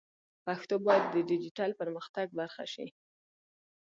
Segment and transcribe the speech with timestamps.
[0.45, 2.87] پښتو باید د ډیجیټل پرمختګ برخه شي.